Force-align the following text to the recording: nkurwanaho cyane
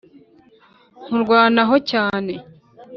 nkurwanaho 1.05 1.75
cyane 1.89 2.33